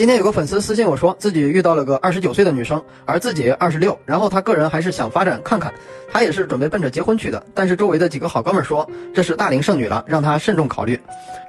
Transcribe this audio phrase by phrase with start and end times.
[0.00, 5.70] 今天有个粉丝私信我说，自己遇到了个二十九岁的女生，而自己二十六，然后他个人还是想发展看看，
[6.10, 10.98] 他也是准备奔着结婚去的，但是周围的几个好哥们说这是大龄剩女了，让他慎重考虑。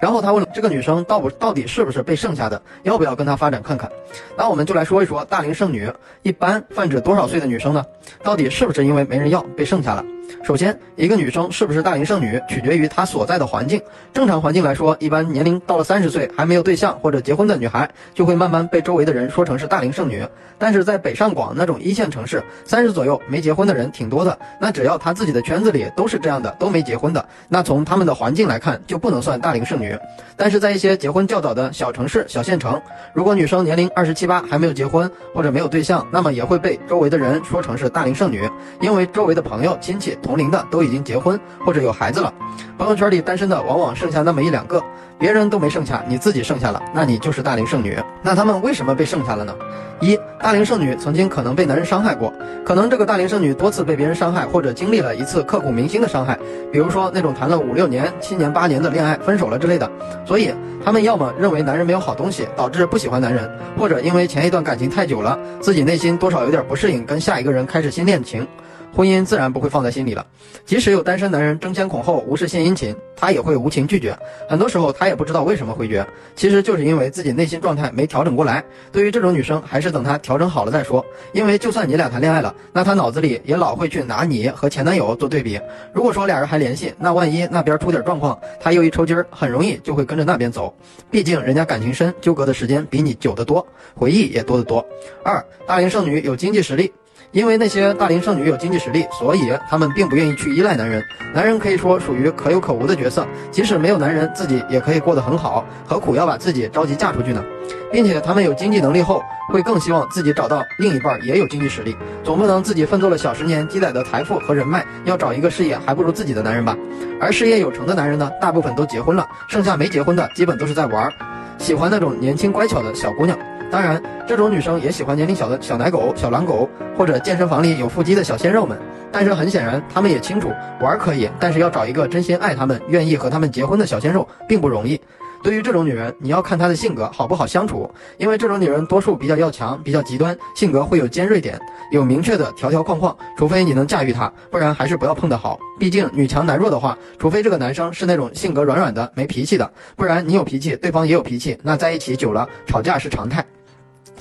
[0.01, 3.89] 然后他问这个女生到不到底是不是被剩下的，要不要跟他发展看看？
[4.37, 5.89] 那我们就来说一说大龄剩女
[6.21, 7.85] 一般泛指多少岁的女生呢？
[8.21, 10.03] 到底是不是因为没人要被剩下了？
[10.43, 13.81] 首先，一个女生是不是大龄剩女，取决于她所在的环境。
[14.13, 20.25] 正常环境来说，一般年龄到了三十岁还没有对象或者结婚的女孩，就会慢慢被周围的人说成是大龄剩女。
[20.57, 24.37] 但是在北上广那种一线城市，三十左右没结婚的人挺多的。
[24.59, 29.95] 那只要她自己的圈子里都是这样的，都没结婚的，那从他们的环境来看，就不能算大龄剩女。
[30.35, 32.81] 但是在一些结婚较早的小城市、小县城，
[33.13, 38.49] 如果女生年龄二十七八还没有结婚或者没有对象，那么也会被周围的人说成是大龄剩女，
[38.81, 40.17] 因为周围的朋友、亲戚。
[40.21, 42.33] 同龄的都已经结婚或者有孩子了，
[42.77, 44.81] 朋友圈里单身的往往剩下那么一两个，
[45.17, 47.97] 别人都没剩下，你自己剩下了，那你就是大龄剩女。
[48.21, 49.53] 那他们为什么被剩下了呢？
[49.99, 52.33] 一大龄剩女曾经可能被男人伤害过，
[52.65, 56.37] 可能这个大龄剩女多次被别人伤害，或者经历了一次刻骨铭心的伤害，
[56.71, 59.89] 比如说那种谈了五六年、七年、八年的恋爱分手了之类的，
[60.25, 60.51] 所以
[60.83, 63.47] 他们要么认为男人没有好东西，导致不喜欢男人，
[63.77, 68.47] 或者因为前一段感情太久了，自己内心多少有点不适应，跟下一个人开始新恋情。
[68.93, 70.25] 婚姻自然不会放在心里了，
[70.65, 74.17] 即使有单身男人争先恐后无事献殷勤，她也会无情拒绝。
[74.49, 78.61] 很多时候她也不知道为什么会绝，其实就是因为自己内心状态没调整过来。
[78.91, 81.03] 对于这种女生，还是等她调整好了再说。
[81.31, 85.59] 因为就算你俩谈恋爱了，那她脑子里也老会去拿你和前男友做对比。
[85.93, 90.73] 如果说俩人还联系，那万一那边出点状况，她又一抽筋，很容易就会跟着那边走。
[91.09, 94.85] 毕竟人家感情深，纠葛的时间比你久得多，回忆也多得多。
[95.23, 96.91] 二大龄剩女有经济实力。
[97.31, 101.01] 因为那些大龄剩女有经济实力，所以她们并不愿意去依赖男人。
[101.33, 107.43] 男人可以说属于可有可无的角色，即使没有男人，自己也可以过得很好，何苦要把自己着急嫁出去呢？
[107.91, 116.75] 并且她们有经济能力后，会更希望自己找到另一半也有经济实力，总不能自己奋斗了小十年积攒的财富和人脉，要找一个事业还不如自己的男人吧？
[117.19, 121.13] 而事业有成的男人呢，大部分都结婚了，剩下没结婚的基本都是在玩儿，
[121.57, 123.37] 喜欢那种年轻乖巧的小姑娘。
[123.71, 128.77] 当然，这种女生也喜欢年龄小的小奶狗、小狼狗，或者健身房里有腹肌的小鲜肉们。
[129.13, 130.51] 但是很显然，她们也清楚
[130.81, 134.99] 玩可以，但是要找一个真心爱她们、愿意和她们结婚的小鲜肉并不容易。
[135.43, 141.59] 对于这种女人，你要看她的性格好不好相处，因为这种女人多数比较要强、比较极端，性格会有尖锐点，
[141.91, 143.15] 有明确的条条框框。
[143.37, 145.57] 除非你能驾驭她，不然还是不要碰的好。
[145.79, 153.43] 毕竟女强男弱的话，除非这个男生是那种性格软软的、没脾气的，不然你有脾气，对方也有脾气，那在一起久了吵架是常态。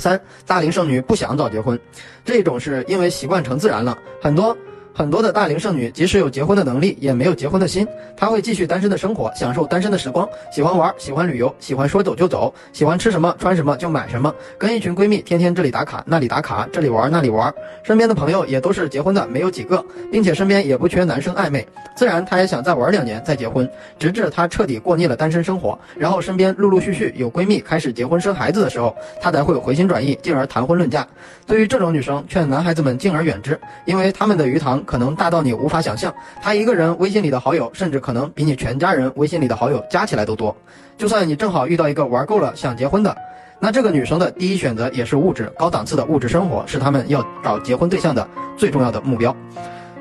[0.01, 1.79] 三大龄剩女不想早结婚，
[2.25, 4.57] 这种是因为习惯成自然了，很多。
[5.01, 7.89] 很多的大龄剩女，即使有结婚的能力，也没有结婚的心。
[8.15, 17.51] 她会继续单身的生活，享受单身的时光，喜欢玩，喜欢旅游，喜欢说走就走，喜欢吃什么穿什么就买什么，跟一群闺蜜天天这里打卡那里打卡，这里玩那里玩。
[17.83, 21.67] 身边的朋友也都是结婚的，没有几个，并且身边也不缺男生暧昧。
[21.97, 23.67] 自然，她也想再玩两年再结婚，
[23.99, 31.09] 直至她彻底过腻了单身生活，然后身边陆陆续续有闺蜜开始结婚生孩子的时候，她才会回心转意，进而谈婚论嫁。
[31.47, 34.85] 对于这种女生，劝男孩子们敬而远之，因为他们的鱼塘。
[34.91, 36.13] 可能大到你无法想象，
[36.43, 40.55] 她一个人微信里的好友，甚至可能比你全家人微信里的好友加起来都多。
[40.99, 43.17] 就算你正好遇到一个玩够了想结婚的，
[43.61, 49.35] 那这个女生的第一选择也是物质，高档次的物质生活是他们要找结婚对象的最重要的目标。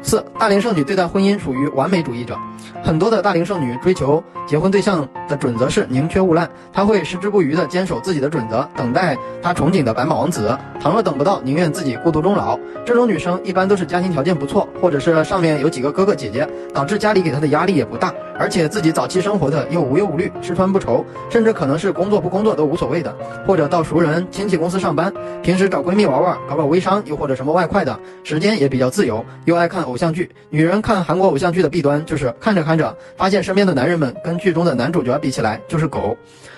[0.02, 2.36] 四大龄剩女对待婚姻属于完美主义者，
[2.82, 10.58] 很多的大龄剩女追求结婚对象的准则是宁缺毋滥，她会矢志不渝地坚守自己的准则，等待她憧憬的白马王子。
[10.80, 12.58] 倘若等不到，宁愿自己孤独终老。
[12.86, 23.14] 这种女生一般都是家庭条件不错，或者是上面有几个哥哥姐姐，导致家里给她的压力也不大，而且自己早期生活的又无忧无虑，吃穿不愁，甚至可能是工作不工作都无所谓的，
[23.46, 29.89] 或者到熟人亲戚公司上班，平时找闺蜜玩玩，搞搞微商，又或者什么外快的，时间也比较自由，又爱看。
[29.90, 36.16] 偶像剧，女人看韩国偶像剧的弊端就是看着看着，发现身边的男人们跟剧中的男主角比起来就是狗。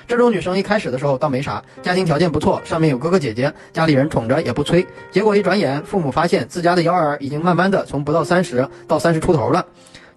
[0.08, 4.86] 这种女生一开始的时候倒没啥，家庭条件不错，上面有哥哥姐姐，家里人宠着也不催。
[5.10, 9.66] 结果一转眼，父母发现自家的幺儿已经慢慢的从不到三十到三十出头了。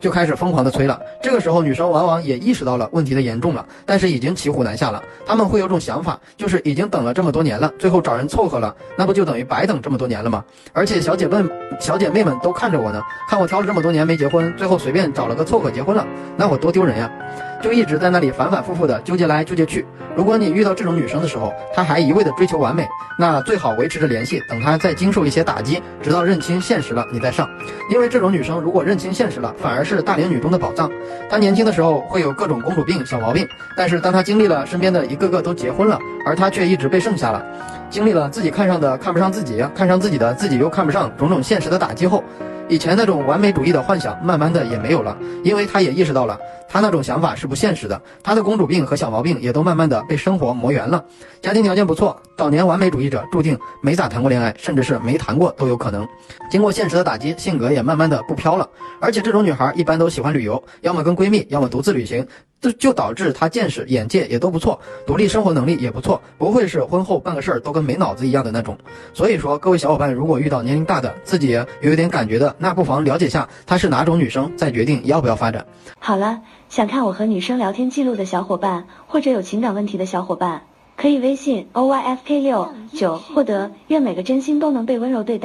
[0.01, 1.01] 就开始疯狂的催了。
[1.23, 5.03] 这个时候，女生往往也意识到了问题的严重了，但是已经骑虎难下了。
[5.25, 10.45] 他们会有种想法，就是已经等了这么多年了，最后找人凑合了，那不就等于白等这么多年了吗？
[10.75, 11.43] 而且小姐妹
[11.81, 16.07] 小姐妹们都看着我呢，看我挑了这么多年没结婚，最后随便找了个凑合结婚了，
[16.37, 17.11] 那我多丢人呀！
[17.63, 19.87] 就一直在那里反反复复的纠结来纠结去。
[20.15, 22.87] 如果你遇到这种女生的时候，她还一味的追求完美，
[23.19, 27.49] 那最好维持着联系，等她再经受一些打击，直到认清现实了，你再上。
[27.91, 30.91] 因为这种女生如果认清现实了，反而是大龄女中的宝藏。
[31.29, 37.43] 她年轻的时候会有各种公主病、小毛病，但是当她经历了身边的一个个都结婚了，而她却一直被剩下了，
[37.91, 42.23] 经历了自己看上的看不上自己，看上自己的自己又看不上，种种现实的打击后。
[42.67, 51.05] 以前那种完美主义的幻想，慢慢的也没有了，因为他也意识到了，他那种想法是不现实的，他的公主病和小毛病也都慢慢的被生活磨圆了。
[51.43, 56.09] 家庭条件不错，早年完美主义者注定没咋谈过恋爱，甚至是没谈过都有可能。
[56.51, 58.67] 经过现实的打击，性格也慢慢的不飘了。
[58.99, 62.27] 而且这种女孩一般都喜欢旅游，要么跟闺蜜，要么独自旅行，
[62.65, 68.79] 这就导致她见识、眼界也都不错，独立生活能力也不错，不会是婚后办个事儿都跟没脑子一样的那种。
[69.13, 72.57] 所以说，各位小伙伴如果遇到年龄大的，自己也有点感觉的。
[72.57, 75.67] 那不妨了解下她是哪种女生，再决定要不要发展。
[75.99, 76.41] 好了，
[76.71, 80.63] 想看我和女生聊天记录的小伙伴，或者有情感问题的小伙伴，
[80.97, 83.73] 可以微信 o y f k 六九获得。
[83.89, 85.43] 愿每个真心都能被温柔对待。